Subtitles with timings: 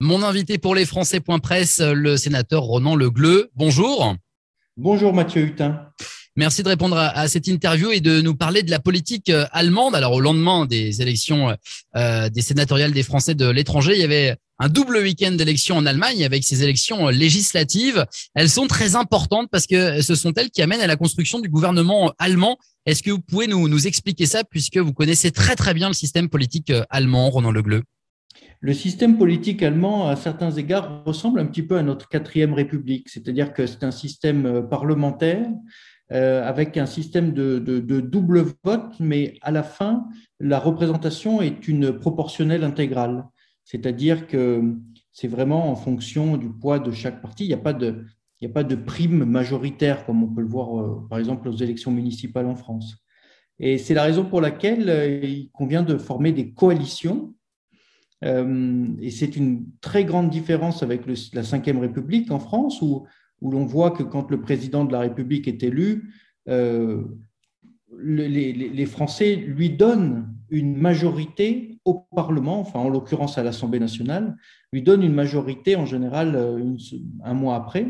[0.00, 3.48] Mon invité pour les Français.presse, le sénateur Ronan Le Gleu.
[3.54, 4.14] Bonjour.
[4.76, 5.88] Bonjour Mathieu Hutin.
[6.36, 9.94] Merci de répondre à, cette interview et de nous parler de la politique euh, allemande.
[9.94, 11.56] Alors au lendemain des élections
[11.96, 15.86] euh, des sénatoriales des Français de l'étranger, il y avait un double week-end d'élections en
[15.86, 18.04] Allemagne avec ces élections législatives.
[18.34, 21.48] Elles sont très importantes parce que ce sont elles qui amènent à la construction du
[21.48, 22.58] gouvernement allemand.
[22.84, 25.94] Est-ce que vous pouvez nous, nous expliquer ça puisque vous connaissez très très bien le
[25.94, 27.82] système politique euh, allemand, Ronan Le Gleu?
[28.60, 33.08] Le système politique allemand, à certains égards, ressemble un petit peu à notre quatrième république,
[33.08, 35.46] c'est-à-dire que c'est un système euh, parlementaire
[36.12, 37.58] euh, avec un système de,
[38.00, 40.06] double vote, mais à la fin,
[40.40, 43.26] la représentation est une proportionnelle intégrale,
[43.64, 44.62] c'est-à-dire que
[45.12, 47.44] c'est vraiment en fonction du poids de chaque parti.
[47.44, 51.48] Il n'y a pas de, prime majoritaire comme on peut le voir, euh, par exemple,
[51.48, 52.96] aux élections municipales en France.
[53.58, 57.34] Et c'est la raison pour laquelle il convient de former des coalitions
[58.22, 63.06] et c'est une très grande différence avec la Ve République en France, où,
[63.42, 66.10] l'on voit que quand le président de la République est élu,
[66.48, 67.02] euh,
[67.98, 74.36] les, les, Français lui donnent une majorité au Parlement, enfin en l'occurrence à l'Assemblée nationale,
[74.72, 76.76] lui donnent une majorité en général euh,
[77.24, 77.86] un mois après.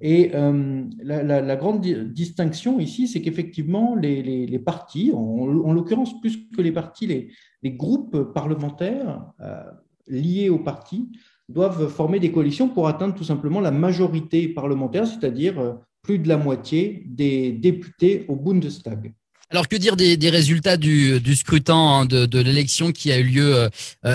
[0.00, 6.72] Et euh, la, grande distinction ici, c'est qu'effectivement, les, partis, en, l'occurrence plus que les
[6.72, 9.62] partis, les, groupes parlementaires euh,
[10.08, 11.08] liés aux partis,
[11.48, 16.28] doivent former des coalitions pour atteindre tout simplement la majorité parlementaire, c'est-à-dire euh, plus de
[16.28, 19.12] la moitié des députés au Bundestag.
[19.50, 23.68] Alors que dire des, résultats du, scrutin hein, de, l'élection qui a eu lieu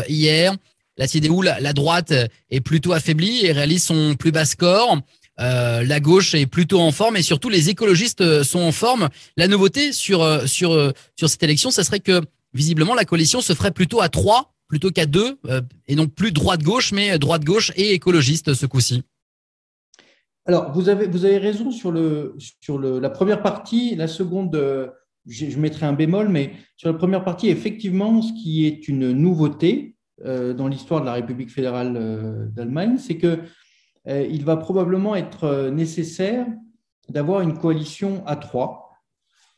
[0.09, 0.55] hier?
[0.97, 2.11] La CDU, la, la, droite,
[2.49, 4.99] est plutôt affaiblie et réalise son plus bas score.
[5.39, 9.09] Euh, la gauche est plutôt en forme et surtout les écologistes euh, sont en forme.
[9.35, 12.21] La nouveauté sur euh, sur sur cette élection, ça serait que
[12.53, 15.37] visiblement la coalition se ferait plutôt à trois plutôt qu'à deux
[15.87, 19.03] et non plus droite-gauche mais droite-gauche et écologiste ce coup-ci.
[20.45, 24.91] Alors vous avez vous avez raison sur le sur le, la première partie, la seconde
[25.25, 29.95] je, mettrai un bémol, mais sur la première partie, effectivement, ce qui est une nouveauté
[30.23, 33.39] dans l'histoire de la République fédérale d'Allemagne, c'est que
[34.07, 36.47] il va probablement être euh, nécessaire
[37.09, 38.91] d'avoir une coalition à trois,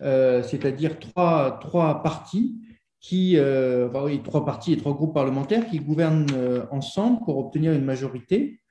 [0.01, 1.59] euh, c'est-à-dire trois,
[3.01, 3.37] qui,
[4.23, 6.27] trois partis et trois groupes parlementaires qui gouvernent
[6.71, 8.61] ensemble pour obtenir une majorité.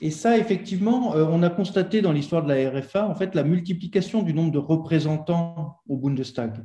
[0.00, 4.22] et ça, effectivement, on a constaté dans l'histoire de la RFA, en fait, la multiplication
[4.22, 6.64] du nombre de représentants au Bundestag.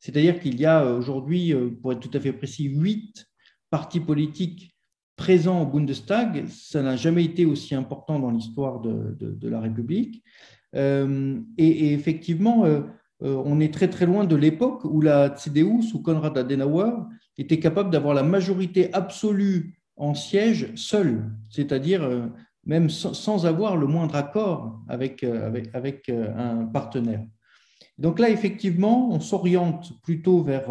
[0.00, 3.28] C'est-à-dire qu'il y a aujourd'hui, pour être tout à fait précis, huit
[3.70, 4.77] partis politiques
[5.18, 6.46] présent au Bundestag.
[6.48, 10.24] Ça n'a jamais été aussi important dans l'histoire de, la République.
[10.74, 12.80] Euh, et, effectivement, euh,
[13.22, 16.92] euh, on est très très loin de l'époque où la CDU, sous Konrad Adenauer,
[17.36, 22.08] était capable d'avoir la majorité absolue en siège seule, c'est-à-dire
[22.64, 25.24] même sans, avoir le moindre accord avec,
[25.74, 27.24] avec un partenaire.
[27.98, 30.70] Donc là, effectivement, on s'oriente plutôt vers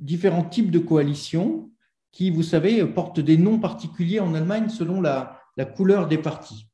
[0.00, 1.70] différents types de coalitions
[2.12, 5.40] qui, vous savez, portent des noms particuliers en Allemagne selon la,
[5.76, 6.68] couleur des partis.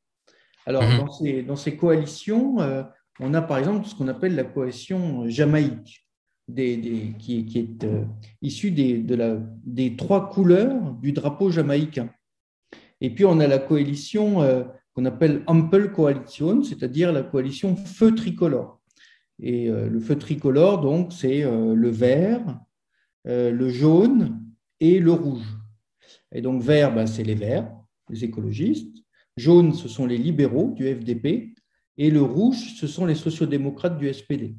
[0.66, 0.98] Alors, mhm.
[0.98, 2.82] dans, ces, dans, ces, coalitions, euh,
[3.20, 6.06] on a par exemple ce qu'on appelle la coalition jamaïque,
[6.48, 8.04] des, qui, qui, est euh,
[8.42, 12.10] issue des, de la, des trois couleurs du drapeau jamaïcain.
[13.00, 14.64] Et puis, on a la coalition euh,
[14.94, 18.80] qu'on appelle Ampel Coalition, c'est-à-dire la coalition feu tricolore.
[19.42, 22.40] Et le feu tricolore, donc, c'est le vert,
[23.24, 24.40] le jaune
[24.80, 25.46] et le rouge.
[26.32, 27.70] Et donc vert, ben, c'est les verts,
[28.10, 28.96] les écologistes.
[29.36, 31.54] Jaune, ce sont les libéraux du FDP.
[31.96, 34.56] Et le rouge, ce sont les sociodémocrates du SPD.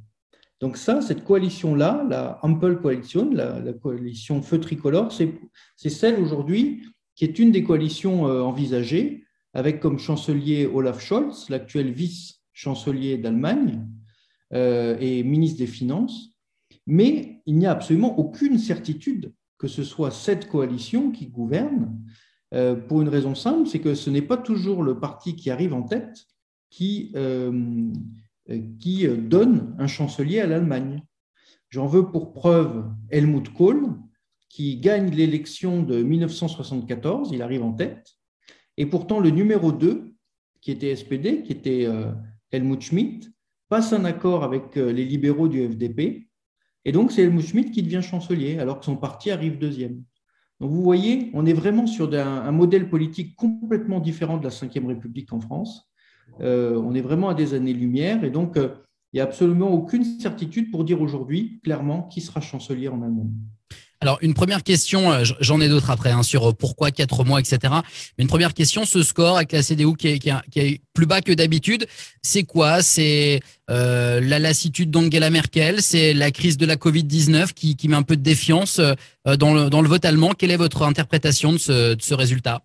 [0.62, 6.84] Donc ça, cette coalition-là, la Ample Coalition, la, coalition feu tricolore, c'est celle aujourd'hui
[7.16, 13.88] qui est une des coalitions euh, envisagées, avec comme chancelier Olaf Scholz, l'actuel vice-chancelier d'Allemagne
[14.54, 16.35] euh, et ministre des Finances,
[16.88, 22.00] mais il n'y a absolument aucune certitude que ce soit cette coalition qui gouverne,
[22.54, 25.74] euh, pour une raison simple, c'est que ce n'est pas toujours le parti qui arrive
[25.74, 26.26] en tête
[26.70, 27.92] qui, euh,
[28.80, 31.02] qui donne un chancelier à l'Allemagne.
[31.70, 33.96] J'en veux pour preuve Helmut Kohl,
[34.50, 38.14] qui gagne l'élection de 1974, il arrive en tête,
[38.78, 40.14] et pourtant le numéro 2,
[40.62, 42.12] qui était SPD, qui était euh,
[42.52, 43.30] Helmut Schmidt,
[43.68, 46.25] passe un accord avec les libéraux du FDP
[46.86, 50.04] et donc, c'est Helmut Schmidt qui devient chancelier, alors que son parti arrive deuxième.
[50.60, 54.88] Donc, vous voyez, on est vraiment sur un, modèle politique complètement différent de la Ve
[54.88, 55.92] République en France.
[56.42, 58.24] Euh, on est vraiment à des années-lumière.
[58.24, 58.70] Et donc, euh,
[59.12, 63.32] il n'y a absolument aucune certitude pour dire aujourd'hui, clairement, qui sera chancelier en Allemagne.
[64.06, 67.40] Alors, une première question, euh, j'en ai d'autres après, hein, sur euh, pourquoi quatre mois,
[67.40, 67.58] etc.
[68.20, 71.88] Mais une première question, ce score avec la CDU qui est, plus bas que d'habitude,
[72.22, 72.84] c'est quoi?
[72.84, 73.40] C'est
[73.72, 78.04] euh, la lassitude d'Angela Merkel, c'est la crise de la Covid-19 qui, qui, met un
[78.04, 78.80] peu de défiance
[79.26, 80.34] dans, le, dans le vote allemand.
[80.38, 82.62] Quelle est votre interprétation de ce, résultat?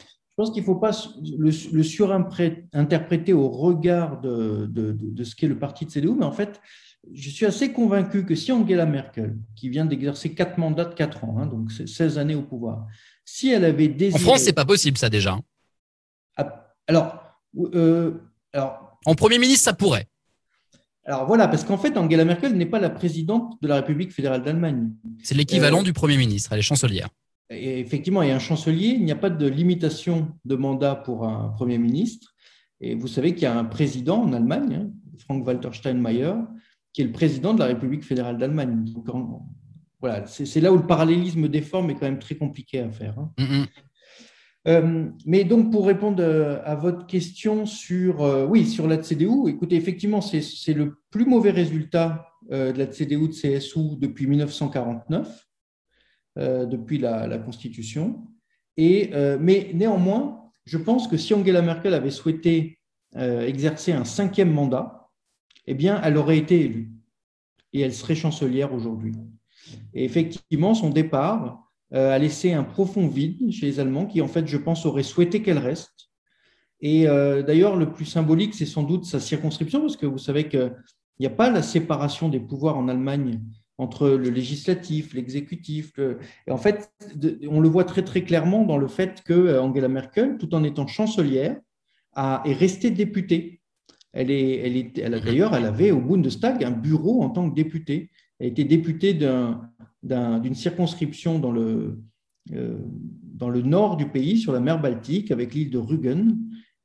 [0.00, 0.90] Je pense qu'il ne faut pas
[1.38, 6.32] le, surinterpréter au regard de, de, de, ce qu'est le parti de CDU, mais en
[6.32, 6.60] fait,
[7.12, 11.24] je suis assez convaincu que si Angela Merkel, qui vient d'exercer quatre mandats de quatre
[11.24, 12.86] ans, hein, donc 16 années au pouvoir,
[13.24, 14.22] si elle avait désiré...
[14.22, 15.38] En France, c'est pas possible ça déjà.
[16.36, 17.22] Ah, alors,
[17.74, 18.12] euh,
[18.52, 18.98] alors...
[19.06, 20.06] En Premier ministre, ça pourrait.
[21.04, 24.42] Alors voilà, parce qu'en fait, Angela Merkel n'est pas la présidente de la République fédérale
[24.42, 24.90] d'Allemagne.
[25.22, 27.08] C'est l'équivalent euh, du Premier ministre, elle est chancelière
[27.50, 31.26] effectivement, il y a un chancelier, il n'y a pas de limitation de mandat pour
[31.26, 32.34] un Premier ministre.
[32.80, 36.34] Et vous savez qu'il y a un président en Allemagne, hein, Frank-Walter Steinmeier,
[36.98, 38.84] qui est le président de la République fédérale d'Allemagne.
[40.00, 43.16] Voilà, c'est là où le parallélisme des formes est quand même très compliqué à faire.
[43.16, 43.30] Hein.
[43.38, 43.66] Mm-hmm.
[44.66, 49.48] Euh, mais donc, pour répondre euh, à votre question sur, euh, oui, sur la CDU,
[49.48, 55.46] écoutez, effectivement, c'est le plus mauvais résultat de la CDU de CSU depuis 1949.
[56.36, 58.26] Euh, depuis la, Constitution.
[58.76, 62.80] Et, mais néanmoins, je pense que si Angela Merkel avait souhaité
[63.14, 64.97] exercer un cinquième mandat,
[65.70, 66.90] eh bien, elle aurait été élue
[67.72, 69.14] et elle serait chancelière aujourd'hui.
[69.94, 71.62] Et effectivement, son départ
[71.92, 75.42] a laissé un profond vide chez les Allemands qui, en fait, je pense, auraient souhaité
[75.42, 76.10] qu'elle reste.
[76.80, 80.72] Et d'ailleurs, le plus symbolique, c'est sans doute sa circonscription, parce que vous savez qu'il
[81.20, 83.40] n'y a pas la séparation des pouvoirs en Allemagne
[83.78, 85.92] entre le législatif, l'exécutif.
[86.46, 86.90] Et en fait,
[87.48, 90.64] on le voit très très clairement dans le fait que euh, Angela Merkel, tout en
[90.64, 91.56] étant chancelière,
[92.16, 93.57] est restée députée.
[94.12, 98.10] Elle elle d'ailleurs, elle avait au Bundestag un bureau en tant que députée.
[98.38, 101.98] Elle était députée d'une circonscription dans le,
[102.54, 102.78] euh,
[103.22, 106.36] dans le nord du pays, sur la mer Baltique, avec l'île de Rügen.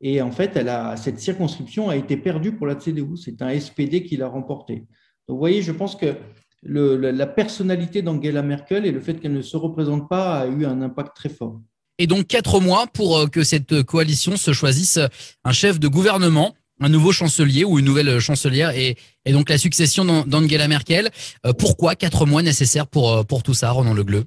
[0.02, 3.16] Et en fait, a, cette circonscription a été perdue pour la CDU.
[3.16, 4.86] C'est un SPD qui l'a remportée.
[5.28, 6.16] Donc, vous voyez, je pense que
[6.64, 10.82] la personnalité d'Angela Merkel et le fait qu'elle ne se représente pas a eu un
[10.82, 11.62] impact très fort.
[12.00, 15.00] Et donc quatre mois pour euh, que cette coalition se choisisse
[15.44, 18.96] un chef de gouvernement, un nouveau chancelier ou une nouvelle chancelière et,
[19.32, 21.10] donc la succession d'Angela Merkel.
[21.46, 24.26] Euh, pourquoi quatre mois nécessaires pour, euh, pour tout ça, Ronan Legleu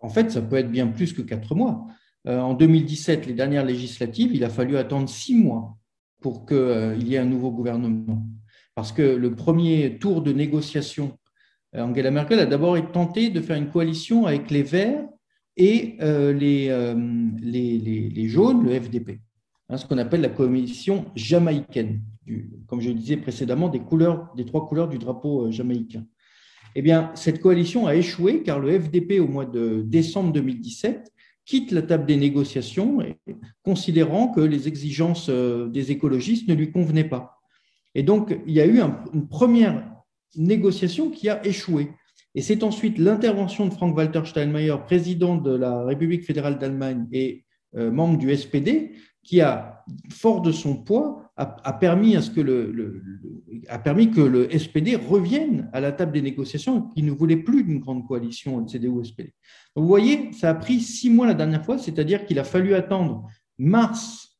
[0.00, 1.86] En fait, ça peut être bien plus que quatre mois.
[2.28, 5.76] En 2017, les dernières législatives, il a fallu attendre six mois
[6.20, 8.26] pour qu'il y ait un nouveau gouvernement.
[8.74, 11.16] Parce que le premier tour de négociation
[11.74, 15.06] euh, Angela Merkel a d'abord tenté de faire une coalition avec les Verts
[15.56, 16.94] et euh, euh,
[17.40, 19.20] les, jaunes, le FDP,
[19.68, 22.02] hein, ce qu'on appelle la coalition jamaïcaine,
[22.66, 26.04] comme je le disais précédemment, des, couleurs, des trois couleurs du drapeau jamaïcain.
[26.74, 31.10] Eh bien, cette coalition a échoué car le FDP, au mois de décembre 2017,
[31.46, 32.98] quitte la table des négociations,
[33.62, 37.38] considérant que les exigences des écologistes ne lui convenaient pas.
[37.94, 38.80] Et donc, il y a eu
[39.14, 39.96] une première
[40.36, 41.92] négociation qui a échoué.
[42.34, 47.46] Et c'est ensuite l'intervention de Frank-Walter Steinmeier, président de la République fédérale d'Allemagne et
[47.76, 48.92] euh, membre du SPD,
[49.26, 52.40] qui a, fort de son poids, a, permis, que
[54.20, 58.64] le SPD revienne à la table des négociations, qui ne voulait plus d'une grande coalition
[58.66, 59.34] CDU-SPD.
[59.74, 63.28] Vous voyez, ça a pris six mois la dernière fois, c'est-à-dire qu'il a fallu attendre
[63.58, 64.38] mars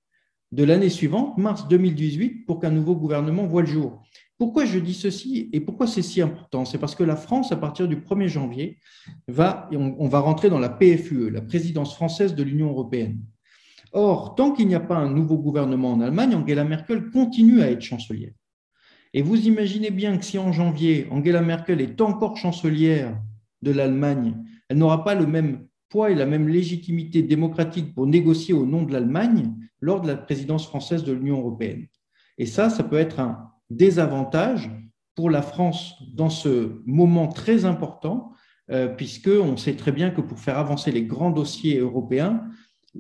[0.53, 4.03] de l'année suivante, mars 2018, pour qu'un nouveau gouvernement voit le jour.
[4.39, 6.65] Pourquoi je dis ceci et pourquoi c'est si important?
[6.65, 8.79] C'est parce que la France, à partir du 1er janvier,
[9.27, 13.19] va, on, va rentrer dans la PFUE, la présidence française de l'Union européenne.
[13.93, 17.71] Or, tant qu'il n'y a pas un nouveau gouvernement en Allemagne, Angela Merkel continue à
[17.71, 18.33] être chancelière.
[19.15, 23.19] Et vous imaginez bien que si en janvier, Angela Merkel est encore chancelière
[23.63, 24.37] de l'Allemagne,
[24.69, 28.83] elle n'aura pas le même poids et la même légitimité démocratique pour négocier au nom
[28.83, 31.87] de l'Allemagne lors de la présidence française de l'Union européenne.
[32.39, 34.71] Et ça, ça peut être un, désavantage
[35.15, 38.33] pour la France dans ce moment très important,
[38.71, 42.45] euh, puisqu'on sait très bien que pour faire avancer les grands dossiers européens,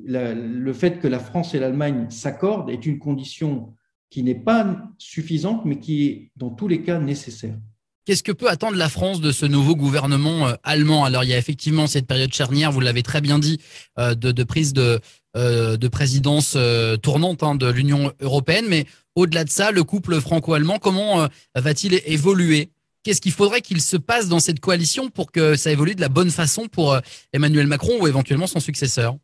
[0.05, 3.75] le fait que la France et l'Allemagne s'accordent est une condition
[4.11, 7.57] qui n'est pas suffisante, mais qui est dans tous les cas nécessaire.
[8.05, 11.05] Qu'est-ce que peut attendre la France de ce nouveau gouvernement euh, allemand?
[11.05, 13.59] Alors, il y a effectivement cette période charnière, vous l'avez très bien dit,
[13.99, 15.01] euh, de, prise de,
[15.35, 16.57] de présidence
[17.03, 18.87] tournante hein, de l'Union européenne, mais
[19.17, 22.71] au-delà de ça, le couple franco-allemand, comment euh, va-t-il évoluer?
[23.03, 26.11] Qu'est-ce qu'il faudrait qu'il se passe dans cette coalition pour que ça évolue de la
[26.11, 27.01] bonne façon pour euh,
[27.33, 29.17] Emmanuel Macron ou éventuellement son successeur?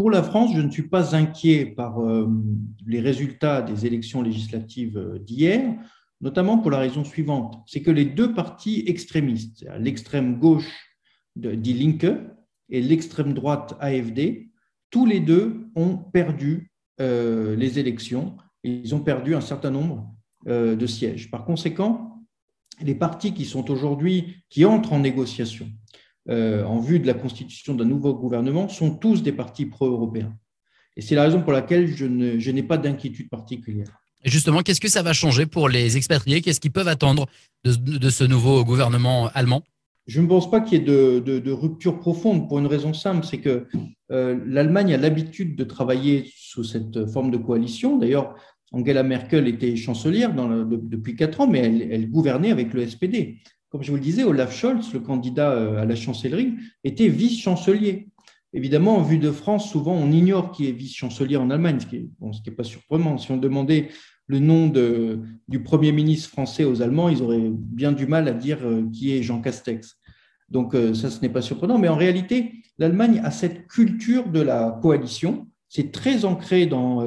[0.00, 2.26] Pour la France, je ne suis pas inquiet par euh,
[2.86, 5.74] les résultats des élections législatives d'hier.
[6.22, 10.96] notamment pour la raison suivante, c'est que les deux partis extrémistes, l'extrême gauche
[11.36, 12.16] dit Linke
[12.70, 14.48] et l'extrême droite AFD,
[14.88, 18.38] tous les deux ont perdu euh, les élections.
[18.64, 20.10] Ils ont perdu un certain nombre
[20.48, 21.30] euh, de sièges.
[21.30, 22.24] Par conséquent,
[22.80, 25.68] les partis qui sont aujourd'hui, qui entrent en négociation
[26.28, 30.36] euh, en vue de la constitution d'un nouveau gouvernement, sont tous des partis pro-européens.
[30.96, 34.00] Et c'est la raison pour laquelle je n'ai pas d'inquiétude particulière.
[34.22, 36.42] Et justement, qu'est-ce que ça va changer pour les expatriés?
[36.42, 37.26] Qu'est-ce qu'ils peuvent attendre
[37.64, 39.62] de, ce nouveau gouvernement allemand?
[40.06, 43.38] Je ne pense pas qu'il y ait de, rupture profonde pour une raison simple, c'est
[43.38, 43.66] que
[44.10, 47.96] euh, l'Allemagne a l'habitude de travailler sous cette forme de coalition.
[47.96, 48.34] D'ailleurs,
[48.72, 53.38] Angela Merkel était chancelière depuis quatre ans, mais elle, gouvernait avec le SPD.
[53.70, 58.08] Comme je vous le disais, Olaf Scholz, le candidat euh, à la chancellerie, était vice-chancelier.
[58.52, 62.10] Évidemment, en vue de France, souvent on ignore qui est vice-chancelier en Allemagne, ce qui
[62.20, 63.16] n'est pas surprenant.
[63.16, 63.88] Si on demandait
[64.26, 64.72] le nom
[65.46, 69.12] du Premier ministre français aux Allemands, ils auraient bien du mal à dire euh, qui
[69.12, 69.98] est Jean Castex.
[70.48, 71.78] Donc euh, ça, ce n'est pas surprenant.
[71.78, 75.46] Mais en réalité, l'Allemagne a cette culture de la coalition.
[75.68, 77.04] C'est très ancré dans,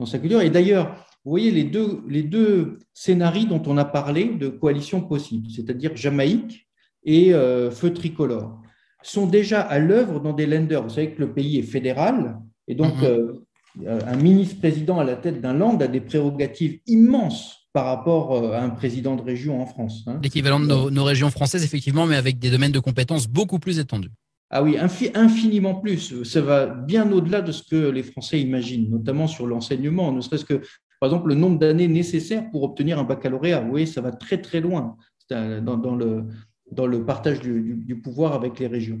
[0.00, 0.40] dans sa culture.
[0.40, 5.02] Et d'ailleurs, vous voyez les deux, les deux scénarios dont on a parlé de coalition
[5.02, 6.66] possible, c'est-à-dire Jamaïque
[7.04, 8.60] et Feu tricolore,
[9.02, 10.82] sont déjà à l'œuvre dans des lenders.
[10.82, 13.40] Vous savez que le pays est fédéral et donc mm-hmm.
[13.86, 18.52] Euh, un ministre-président à la tête d'un land a des prérogatives immenses par rapport euh,
[18.52, 20.02] à un président de région en France.
[20.06, 20.18] Hein.
[20.22, 24.10] L'équivalent de nos, régions françaises, effectivement, mais avec des domaines de compétences beaucoup plus étendus.
[24.50, 24.76] Ah oui,
[25.14, 26.24] infiniment plus.
[26.24, 30.44] Ça va bien au-delà de ce que les Français imaginent, notamment sur l'enseignement, ne serait-ce
[30.44, 30.62] que,
[31.00, 33.60] par exemple, le nombre d'années nécessaires pour obtenir un baccalauréat.
[33.60, 34.96] Vous voyez, ça va très très loin
[35.30, 36.24] dans, le,
[36.70, 39.00] dans le partage du pouvoir avec les régions.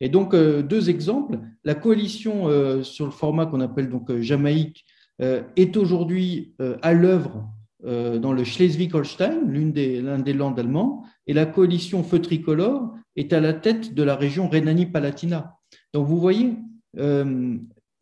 [0.00, 1.38] Et donc, euh, deux exemples.
[1.64, 4.84] La coalition euh, sur le format qu'on appelle donc euh, Jamaïque
[5.18, 7.48] est aujourd'hui à l'œuvre
[7.82, 13.40] dans le Schleswig-Holstein, l'un des, des landes allemands, et la coalition Feu Tricolore est à
[13.40, 15.56] la tête de la région Rhénanie-Palatinat.
[15.94, 16.56] Donc, vous voyez,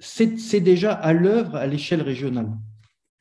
[0.00, 2.50] c'est déjà à l'œuvre à l'échelle régionale.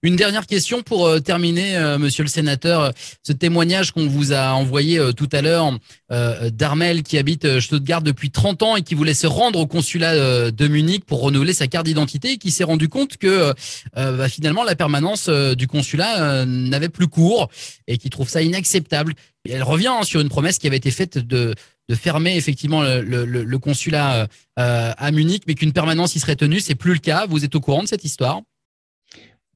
[0.05, 2.91] Une dernière question pour euh, terminer, euh, monsieur le sénateur.
[3.25, 5.79] Ce témoignage qu'on vous a envoyé euh, tout à l'heure
[6.51, 10.67] d'Armel qui habite Stuttgart depuis 30 ans et qui voulait se rendre au consulat de
[10.67, 13.51] Munich pour renouveler sa carte d'identité et qui s'est rendu compte que
[13.95, 17.49] bah, finalement la permanence du consulat n'avait plus cours
[17.87, 19.15] et qui trouve ça inacceptable.
[19.49, 21.55] Elle revient hein, sur une promesse qui avait été faite de,
[21.89, 26.59] de fermer effectivement le, le, le consulat à Munich, mais qu'une permanence y serait tenue.
[26.59, 27.25] C'est plus le cas.
[27.25, 28.41] Vous êtes au courant de cette histoire?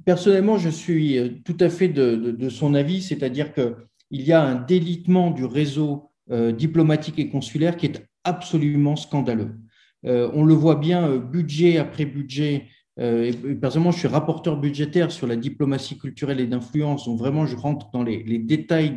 [0.07, 3.75] Personnellement, je suis euh, tout à fait de, son avis, c'est-à-dire qu'il
[4.09, 9.57] y a un délitement du réseau euh, diplomatique et consulaire qui est absolument scandaleux.
[10.05, 12.67] Euh, on le voit bien, budget après budget.
[12.95, 17.91] personnellement, je suis rapporteur budgétaire sur la diplomatie culturelle et d'influence, donc vraiment, je rentre
[17.91, 18.91] dans les, détails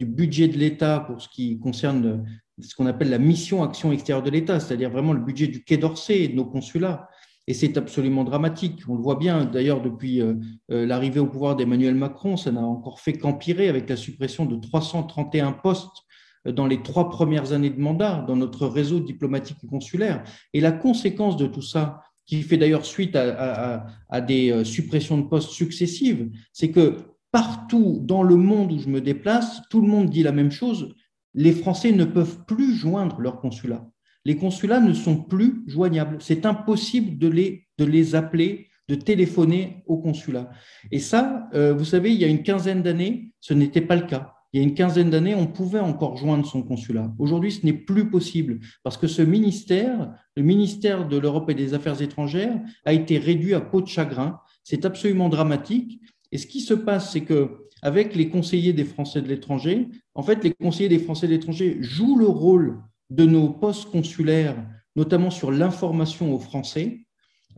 [0.00, 2.24] du budget de l'État pour ce qui concerne
[2.62, 5.76] ce qu'on appelle la mission action extérieure de l'État, c'est-à-dire vraiment le budget du Quai
[5.76, 7.10] d'Orsay et de nos consulats.
[7.48, 8.82] Et c'est absolument dramatique.
[8.88, 10.34] On le voit bien, d'ailleurs, depuis euh,
[10.72, 14.56] euh, l'arrivée au pouvoir d'Emmanuel Macron, ça n'a encore fait qu'empirer avec la suppression de
[14.56, 16.04] 331 postes
[16.46, 20.24] euh, dans les trois premières années de mandat dans notre réseau diplomatique et consulaire.
[20.54, 25.28] Et la conséquence de tout ça, qui fait d'ailleurs suite à, à, des suppressions de
[25.28, 26.96] postes successives, c'est que
[27.30, 30.96] partout dans le monde où je me déplace, tout le monde dit la même chose.
[31.34, 33.86] Les Français ne peuvent plus joindre leur consulat
[34.26, 36.16] les consulats ne sont plus joignables.
[36.18, 40.50] C'est impossible de les, appeler, de téléphoner au consulat.
[40.90, 44.04] Et ça, euh, vous savez, il y a une quinzaine d'années, ce n'était pas le
[44.04, 44.32] cas.
[44.52, 47.14] Il y a une quinzaine d'années, on pouvait encore joindre son consulat.
[47.20, 51.74] Aujourd'hui, ce n'est plus possible parce que ce ministère, le ministère de l'Europe et des
[51.74, 54.40] Affaires étrangères, a été réduit à peau de chagrin.
[54.64, 56.00] C'est absolument dramatique.
[56.32, 60.24] Et ce qui se passe, c'est que avec les conseillers des Français de l'étranger, en
[60.24, 64.56] fait, les conseillers des Français de l'étranger jouent le rôle de nos postes consulaires,
[64.96, 67.06] notamment sur l'information aux Français,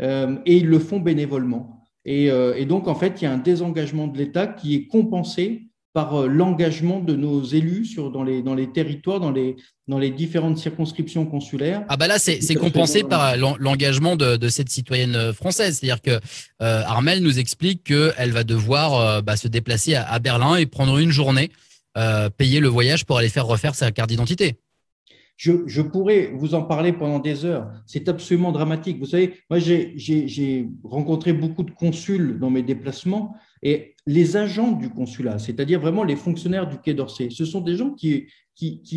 [0.01, 1.85] euh, et ils le font bénévolement.
[2.07, 5.65] Euh, et, donc, en fait, il y a un désengagement de l'État qui est compensé
[5.93, 9.57] par euh, l'engagement de nos élus sur, dans, les, dans les territoires, dans les,
[9.89, 11.85] dans les différentes circonscriptions consulaires.
[11.89, 15.79] Ah bah là, c'est compensé par l'engagement de, cette citoyenne française.
[15.79, 16.21] C'est-à-dire que
[16.61, 21.51] Armel nous explique qu'elle va devoir bah, se déplacer à, Berlin et prendre une journée,
[22.37, 24.59] payer le voyage pour aller faire refaire sa carte d'identité.
[25.39, 27.71] Je, pourrais vous en parler pendant des heures.
[27.87, 28.99] C'est absolument dramatique.
[28.99, 34.91] Vous savez, moi, j'ai rencontré beaucoup de consuls dans mes déplacements Et les agents du
[34.91, 38.27] consulat, c'est-à-dire vraiment les fonctionnaires du Quai d'Orsay, ce sont des gens qui,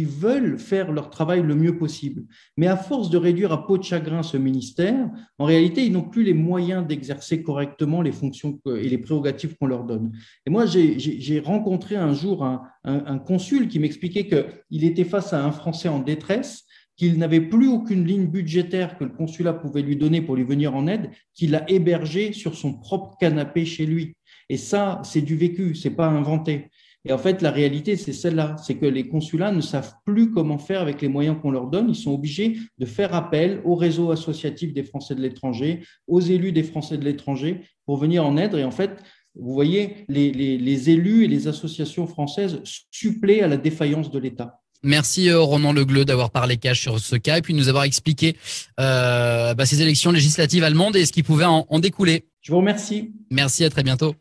[0.05, 2.23] veulent faire leur travail le mieux possible.
[2.57, 6.09] Mais à force de réduire à peau de chagrin ce ministère, en réalité, ils n'ont
[6.09, 10.11] plus les moyens d'exercer correctement les fonctions et les prérogatives qu'on leur donne.
[10.45, 15.43] Et moi, j'ai rencontré un jour un, un consul qui m'expliquait qu'il était face à
[15.43, 16.65] un Français en détresse
[17.01, 20.75] qu'il n'avait plus aucune ligne budgétaire que le consulat pouvait lui donner pour lui venir
[20.75, 24.15] en aide, qu'il a hébergé sur son propre canapé chez lui.
[24.51, 26.67] Et ça, c'est du vécu, c'est pas inventé.
[27.05, 30.57] Et en fait, la réalité, c'est celle-là, c'est que les consulats ne savent plus comment
[30.57, 31.87] faire avec les moyens qu'on leur donne.
[31.87, 36.51] Ils sont obligés de faire appel au réseau associatif des Français de l'étranger, aux élus
[36.51, 38.53] des Français de l'étranger pour venir en aide.
[38.55, 38.97] Et en fait,
[39.35, 42.59] vous voyez, les, les élus et les associations françaises
[42.91, 44.59] suppléent à la défaillance de l'État.
[44.83, 47.83] Merci euh, Ronan Legleux d'avoir parlé cash sur ce cas et puis de nous avoir
[47.83, 48.35] expliqué
[48.79, 52.25] euh, bah, ces élections législatives allemandes et ce qui pouvait en, en découler.
[52.41, 53.11] Je vous remercie.
[53.29, 54.09] Merci, à très bientôt.